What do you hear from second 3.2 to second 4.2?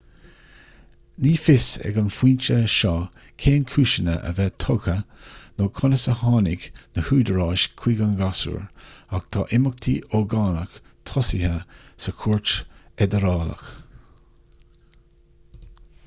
cén cúiseanna